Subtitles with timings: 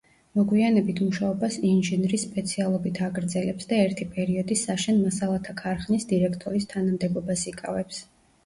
[0.37, 8.03] მოგვიანებით მუშაობას ინჟინრის სპეციალობით აგრძელებს და ერთი პერიოდი საშენ მასალათა ქარხნის დირექტორის თანამდებობას იკავებს.